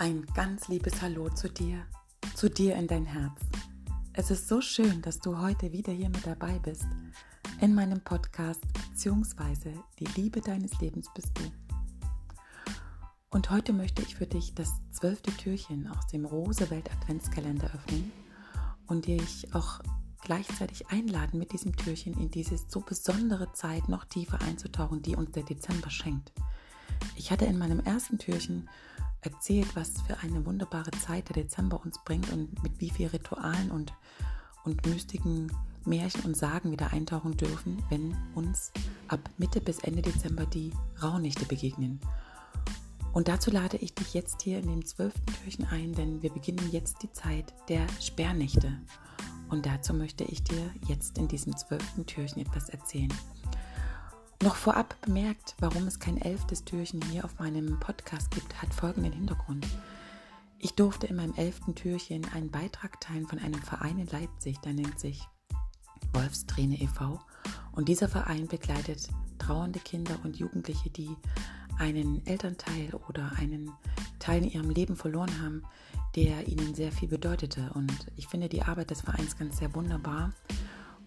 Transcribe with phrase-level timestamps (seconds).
[0.00, 1.84] Ein ganz liebes Hallo zu dir,
[2.34, 3.38] zu dir in dein Herz.
[4.14, 6.86] Es ist so schön, dass du heute wieder hier mit dabei bist
[7.60, 11.42] in meinem Podcast beziehungsweise die Liebe deines Lebens bist du.
[13.28, 18.10] Und heute möchte ich für dich das zwölfte Türchen aus dem Rosewelt Adventskalender öffnen
[18.86, 19.80] und dich auch
[20.22, 25.32] gleichzeitig einladen, mit diesem Türchen in diese so besondere Zeit noch tiefer einzutauchen, die uns
[25.32, 26.32] der Dezember schenkt.
[27.16, 28.66] Ich hatte in meinem ersten Türchen
[29.22, 33.70] erzählt, was für eine wunderbare Zeit der Dezember uns bringt und mit wie vielen Ritualen
[33.70, 33.92] und,
[34.64, 35.52] und mystiken
[35.84, 38.72] Märchen und Sagen wieder eintauchen dürfen, wenn uns
[39.08, 42.00] ab Mitte bis Ende Dezember die Rauhnächte begegnen.
[43.12, 46.70] Und dazu lade ich dich jetzt hier in dem zwölften Türchen ein, denn wir beginnen
[46.70, 48.78] jetzt die Zeit der Sperrnächte.
[49.48, 53.12] Und dazu möchte ich dir jetzt in diesem zwölften Türchen etwas erzählen.
[54.42, 59.12] Noch vorab bemerkt, warum es kein elftes Türchen hier auf meinem Podcast gibt, hat folgenden
[59.12, 59.66] Hintergrund.
[60.58, 64.72] Ich durfte in meinem elften Türchen einen Beitrag teilen von einem Verein in Leipzig, der
[64.72, 65.28] nennt sich
[66.14, 67.20] Wolfsträne e.V.
[67.72, 71.14] Und dieser Verein begleitet trauernde Kinder und Jugendliche, die
[71.78, 73.70] einen Elternteil oder einen
[74.20, 75.64] Teil in ihrem Leben verloren haben,
[76.16, 77.70] der ihnen sehr viel bedeutete.
[77.74, 80.32] Und ich finde die Arbeit des Vereins ganz sehr wunderbar.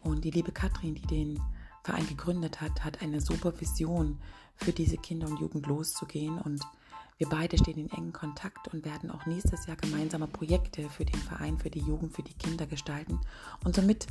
[0.00, 1.40] Und die liebe Katrin, die den
[1.82, 4.18] Verein gegründet hat, hat eine super Vision
[4.56, 6.38] für diese Kinder und Jugend loszugehen.
[6.38, 6.62] Und
[7.18, 11.20] wir beide stehen in engen Kontakt und werden auch nächstes Jahr gemeinsame Projekte für den
[11.20, 13.20] Verein, für die Jugend, für die Kinder gestalten.
[13.62, 14.06] Und somit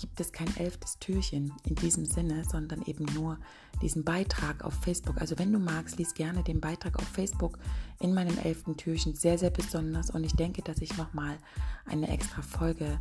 [0.00, 3.38] gibt es kein elftes Türchen in diesem Sinne, sondern eben nur
[3.80, 5.20] diesen Beitrag auf Facebook.
[5.20, 7.58] Also wenn du magst, lies gerne den Beitrag auf Facebook
[7.98, 9.14] in meinem elften Türchen.
[9.14, 10.10] Sehr, sehr besonders.
[10.10, 11.38] Und ich denke, dass ich nochmal
[11.84, 13.00] eine extra Folge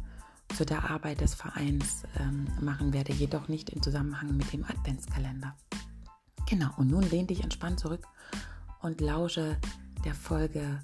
[0.55, 5.55] zu der Arbeit des Vereins ähm, machen werde, jedoch nicht im Zusammenhang mit dem Adventskalender.
[6.49, 8.05] Genau, und nun lehn dich entspannt zurück
[8.81, 9.58] und lausche
[10.03, 10.83] der Folge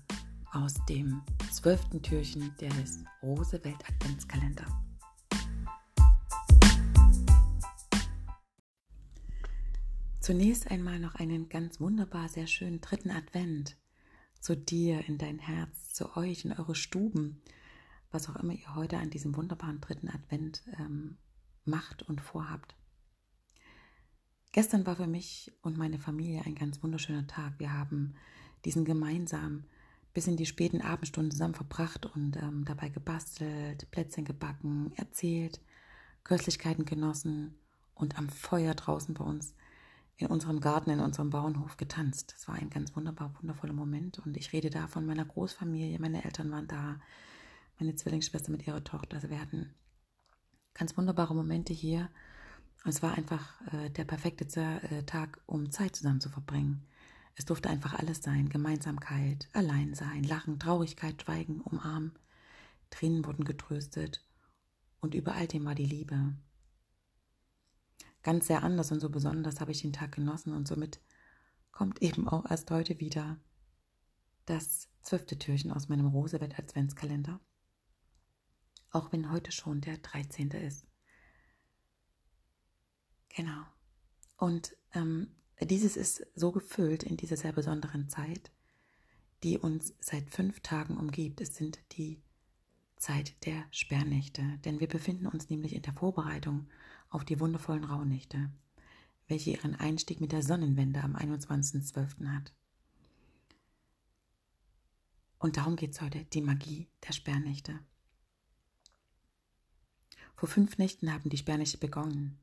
[0.54, 1.22] aus dem
[1.52, 4.66] zwölften Türchen des Rosewelt Adventskalender.
[10.22, 13.78] Zunächst einmal noch einen ganz wunderbar, sehr schönen dritten Advent
[14.40, 17.42] zu dir in dein Herz, zu euch in eure Stuben
[18.12, 21.18] was auch immer ihr heute an diesem wunderbaren dritten Advent ähm,
[21.66, 22.76] macht und vorhabt.
[24.52, 27.60] Gestern war für mich und meine Familie ein ganz wunderschöner Tag.
[27.60, 28.16] Wir haben
[28.66, 29.66] diesen gemeinsam
[30.14, 35.62] bis in die späten Abendstunden zusammen verbracht und ähm, dabei gebastelt, Plätzchen gebacken, erzählt,
[36.24, 37.56] Köstlichkeiten genossen
[37.94, 39.54] und am Feuer draußen bei uns
[40.18, 42.34] in unserem Garten, in unserem Bauernhof getanzt.
[42.36, 46.00] Das war ein ganz wunderbar, wundervoller Moment und ich rede da von meiner Großfamilie.
[46.00, 47.00] Meine Eltern waren da,
[47.80, 49.16] meine Zwillingsschwester mit ihrer Tochter.
[49.16, 49.74] Also wir hatten
[50.74, 52.10] ganz wunderbare Momente hier.
[52.84, 56.86] Und es war einfach äh, der perfekte äh, Tag, um Zeit zusammen zu verbringen.
[57.36, 58.50] Es durfte einfach alles sein.
[58.50, 62.18] Gemeinsamkeit, Alleinsein, Lachen, Traurigkeit, Schweigen, Umarmen.
[62.90, 64.24] Tränen wurden getröstet.
[65.00, 66.34] Und über all dem war die Liebe.
[68.24, 71.00] Ganz sehr anders und so besonders habe ich den Tag genossen und somit
[71.72, 73.38] kommt eben auch erst heute wieder
[74.46, 77.40] das zwölfte Türchen aus meinem Rosebett Adventskalender
[78.98, 80.50] auch wenn heute schon der 13.
[80.52, 80.86] ist.
[83.30, 83.64] Genau.
[84.38, 88.52] Und ähm, dieses ist so gefüllt in dieser sehr besonderen Zeit,
[89.44, 91.42] die uns seit fünf Tagen umgibt.
[91.42, 92.22] Es sind die
[92.98, 96.68] Zeit der Sperrnächte, denn wir befinden uns nämlich in der Vorbereitung
[97.10, 98.50] auf die wundervollen Rauhnächte,
[99.28, 102.28] welche ihren Einstieg mit der Sonnenwende am 21.12.
[102.28, 102.54] hat.
[105.38, 107.80] Und darum geht es heute, die Magie der Sperrnächte.
[110.38, 112.38] Vor fünf Nächten haben die Sperrnächte begonnen,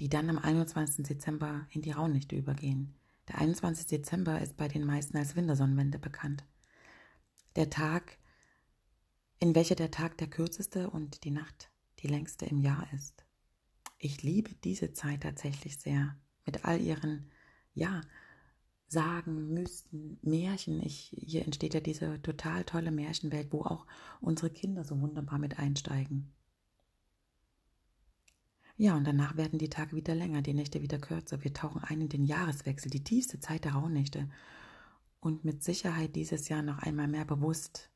[0.00, 1.06] die dann am 21.
[1.06, 2.94] Dezember in die Rauhnächte übergehen.
[3.26, 3.86] Der 21.
[3.86, 6.44] Dezember ist bei den meisten als Wintersonnenwende bekannt.
[7.56, 8.18] Der Tag,
[9.40, 11.70] in welcher der Tag der kürzeste und die Nacht
[12.00, 13.24] die längste im Jahr ist.
[13.98, 16.16] Ich liebe diese Zeit tatsächlich sehr.
[16.44, 17.30] Mit all ihren,
[17.72, 18.02] ja,
[18.90, 20.82] Sagen, Mysten, Märchen.
[20.82, 23.86] Ich, hier entsteht ja diese total tolle Märchenwelt, wo auch
[24.20, 26.32] unsere Kinder so wunderbar mit einsteigen.
[28.80, 31.42] Ja, und danach werden die Tage wieder länger, die Nächte wieder kürzer.
[31.42, 34.30] Wir tauchen ein in den Jahreswechsel, die tiefste Zeit der Rauhnächte.
[35.18, 37.90] Und mit Sicherheit dieses Jahr noch einmal mehr bewusst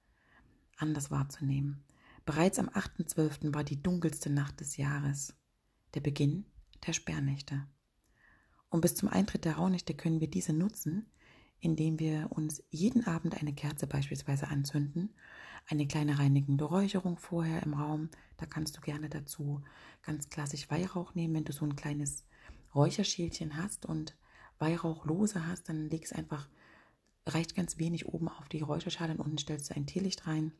[0.76, 1.84] anders wahrzunehmen.
[2.24, 3.54] Bereits am 8.12.
[3.54, 5.36] war die dunkelste Nacht des Jahres,
[5.94, 6.46] der Beginn
[6.84, 7.64] der Sperrnächte.
[8.68, 11.06] Und bis zum Eintritt der Rauhnächte können wir diese nutzen,
[11.62, 15.14] indem wir uns jeden Abend eine Kerze beispielsweise anzünden,
[15.68, 19.62] eine kleine reinigende Räucherung vorher im Raum, da kannst du gerne dazu
[20.02, 22.24] ganz klassisch Weihrauch nehmen, wenn du so ein kleines
[22.74, 24.16] Räucherschälchen hast und
[24.58, 26.48] Weihrauchlose hast, dann legst einfach
[27.26, 30.52] reicht ganz wenig oben auf die Räucherschale und unten stellst du ein Teelicht rein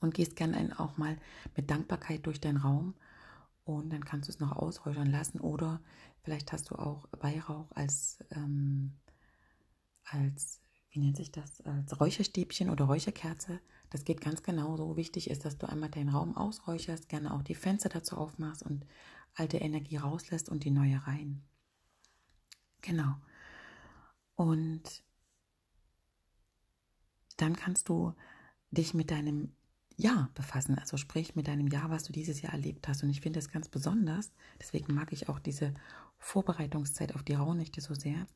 [0.00, 1.16] und gehst gerne auch mal
[1.56, 2.94] mit Dankbarkeit durch deinen Raum
[3.64, 5.40] und dann kannst du es noch ausräuchern lassen.
[5.40, 5.80] Oder
[6.22, 8.92] vielleicht hast du auch Weihrauch als, ähm,
[10.06, 10.60] als
[10.96, 13.60] wie nennt sich das, als Räucherstäbchen oder Räucherkerze.
[13.90, 14.96] Das geht ganz genauso.
[14.96, 18.86] Wichtig ist, dass du einmal deinen Raum ausräucherst, gerne auch die Fenster dazu aufmachst und
[19.34, 21.42] alte Energie rauslässt und die neue rein.
[22.80, 23.14] Genau.
[24.36, 25.04] Und
[27.36, 28.14] dann kannst du
[28.70, 29.52] dich mit deinem
[29.96, 33.02] Jahr befassen, also sprich mit deinem Jahr, was du dieses Jahr erlebt hast.
[33.02, 35.74] Und ich finde es ganz besonders, deswegen mag ich auch diese
[36.18, 38.26] Vorbereitungszeit auf die Rauhnächte so sehr,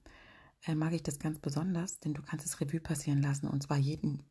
[0.66, 3.78] äh, mag ich das ganz besonders, denn du kannst es Revue passieren lassen und zwar
[3.78, 4.22] jeden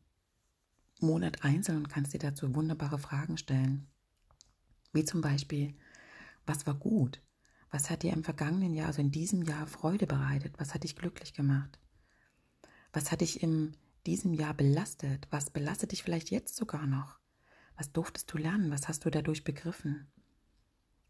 [1.00, 3.88] Monat einzeln und kannst dir dazu wunderbare Fragen stellen.
[4.92, 5.74] Wie zum Beispiel,
[6.46, 7.20] was war gut?
[7.70, 10.54] Was hat dir im vergangenen Jahr, also in diesem Jahr, Freude bereitet?
[10.58, 11.78] Was hat dich glücklich gemacht?
[12.92, 15.28] Was hat dich in diesem Jahr belastet?
[15.30, 17.20] Was belastet dich vielleicht jetzt sogar noch?
[17.76, 18.70] Was durftest du lernen?
[18.70, 20.08] Was hast du dadurch begriffen?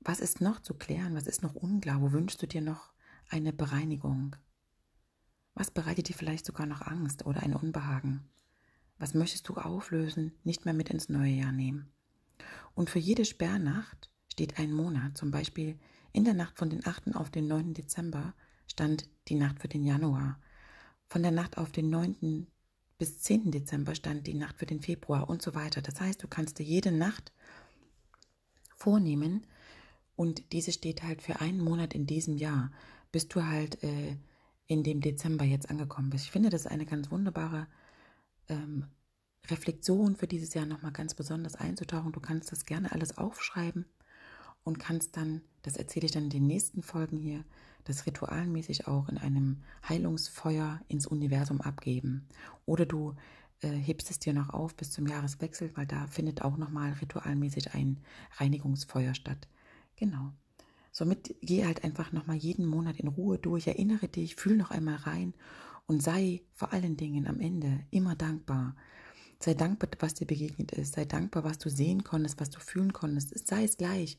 [0.00, 1.14] Was ist noch zu klären?
[1.14, 2.02] Was ist noch unklar?
[2.02, 2.92] Wo wünschst du dir noch
[3.28, 4.36] eine Bereinigung?
[5.60, 8.24] Was bereitet dir vielleicht sogar noch Angst oder ein Unbehagen?
[8.98, 11.92] Was möchtest du auflösen, nicht mehr mit ins neue Jahr nehmen?
[12.74, 15.18] Und für jede Sperrnacht steht ein Monat.
[15.18, 15.78] Zum Beispiel
[16.14, 17.14] in der Nacht von den 8.
[17.14, 17.74] auf den 9.
[17.74, 18.32] Dezember
[18.66, 20.40] stand die Nacht für den Januar.
[21.08, 22.46] Von der Nacht auf den 9
[22.96, 23.50] bis 10.
[23.50, 25.82] Dezember stand die Nacht für den Februar und so weiter.
[25.82, 27.34] Das heißt, du kannst dir jede Nacht
[28.76, 29.46] vornehmen
[30.16, 32.72] und diese steht halt für einen Monat in diesem Jahr,
[33.12, 34.16] bis du halt äh,
[34.70, 36.26] in dem Dezember jetzt angekommen bist.
[36.26, 37.66] Ich finde, das ist eine ganz wunderbare
[38.48, 38.84] ähm,
[39.50, 42.12] Reflexion für dieses Jahr nochmal ganz besonders einzutauchen.
[42.12, 43.84] Du kannst das gerne alles aufschreiben
[44.62, 47.44] und kannst dann, das erzähle ich dann in den nächsten Folgen hier,
[47.82, 52.28] das ritualmäßig auch in einem Heilungsfeuer ins Universum abgeben.
[52.64, 53.16] Oder du
[53.62, 57.74] äh, hebst es dir noch auf bis zum Jahreswechsel, weil da findet auch nochmal ritualmäßig
[57.74, 57.98] ein
[58.38, 59.48] Reinigungsfeuer statt.
[59.96, 60.32] Genau.
[60.92, 64.96] Somit geh halt einfach nochmal jeden Monat in Ruhe durch, erinnere dich, fühl noch einmal
[64.96, 65.34] rein
[65.86, 68.76] und sei vor allen Dingen am Ende immer dankbar.
[69.38, 70.94] Sei dankbar, was dir begegnet ist.
[70.94, 73.48] Sei dankbar, was du sehen konntest, was du fühlen konntest.
[73.48, 74.18] Sei es gleich,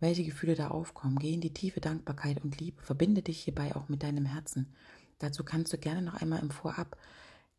[0.00, 1.18] welche Gefühle da aufkommen.
[1.18, 2.82] Geh in die tiefe Dankbarkeit und Liebe.
[2.82, 4.72] Verbinde dich hierbei auch mit deinem Herzen.
[5.18, 6.96] Dazu kannst du gerne noch einmal im Vorab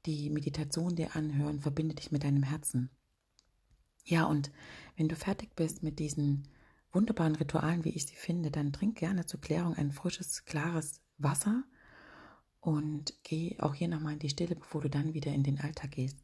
[0.05, 1.61] die Meditation dir anhören.
[1.61, 2.89] Verbinde dich mit deinem Herzen.
[4.03, 4.51] Ja, und
[4.97, 6.47] wenn du fertig bist mit diesen
[6.93, 11.63] wunderbaren Ritualen, wie ich sie finde, dann trink gerne zur Klärung ein frisches, klares Wasser
[12.61, 15.91] und geh auch hier nochmal in die Stille, bevor du dann wieder in den Alltag
[15.91, 16.17] gehst.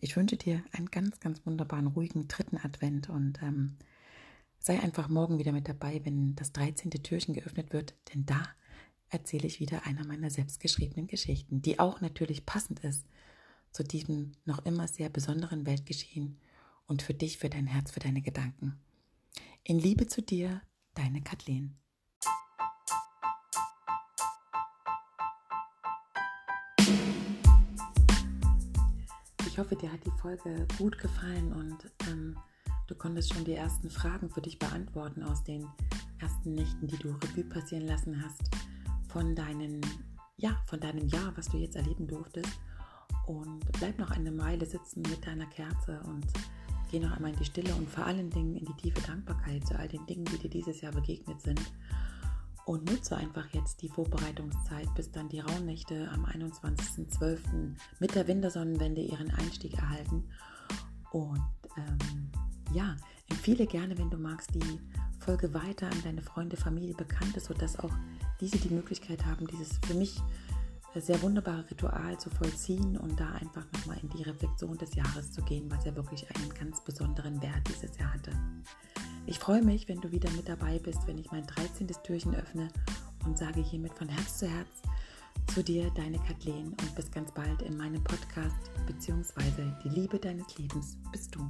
[0.00, 3.76] Ich wünsche dir einen ganz, ganz wunderbaren, ruhigen dritten Advent und ähm,
[4.60, 6.90] Sei einfach morgen wieder mit dabei, wenn das 13.
[6.90, 8.42] Türchen geöffnet wird, denn da
[9.08, 13.06] erzähle ich wieder einer meiner selbstgeschriebenen Geschichten, die auch natürlich passend ist
[13.70, 16.38] zu diesem noch immer sehr besonderen Weltgeschehen
[16.86, 18.78] und für dich, für dein Herz, für deine Gedanken.
[19.64, 20.62] In Liebe zu dir,
[20.94, 21.78] deine Kathleen.
[29.46, 32.38] Ich hoffe, dir hat die Folge gut gefallen und ähm,
[32.88, 35.68] Du konntest schon die ersten Fragen für dich beantworten aus den
[36.20, 38.40] ersten Nächten, die du Revue passieren lassen hast
[39.10, 39.82] von deinen,
[40.38, 42.48] ja, von deinem Jahr, was du jetzt erleben durftest.
[43.26, 46.24] Und bleib noch eine Meile sitzen mit deiner Kerze und
[46.90, 49.78] geh noch einmal in die Stille und vor allen Dingen in die tiefe Dankbarkeit zu
[49.78, 51.60] all den Dingen, die dir dieses Jahr begegnet sind.
[52.64, 57.74] Und nutze einfach jetzt die Vorbereitungszeit, bis dann die Rauhnächte am 21.12.
[57.98, 60.24] mit der Wintersonnenwende ihren Einstieg erhalten.
[61.10, 61.40] Und
[61.78, 62.30] ähm,
[62.74, 62.96] ja,
[63.30, 64.80] empfehle gerne, wenn du magst, die
[65.18, 67.92] Folge weiter an deine Freunde, Familie, Bekannte, sodass auch
[68.40, 70.20] diese die Möglichkeit haben, dieses für mich
[70.94, 75.42] sehr wunderbare Ritual zu vollziehen und da einfach nochmal in die Reflexion des Jahres zu
[75.42, 78.32] gehen, was ja wirklich einen ganz besonderen Wert dieses Jahr hatte.
[79.26, 81.86] Ich freue mich, wenn du wieder mit dabei bist, wenn ich mein 13.
[82.02, 82.68] Türchen öffne
[83.26, 84.82] und sage hiermit von Herz zu Herz
[85.54, 90.58] zu dir, deine Kathleen, und bis ganz bald in meinem Podcast, beziehungsweise die Liebe deines
[90.58, 91.40] Lebens bist du.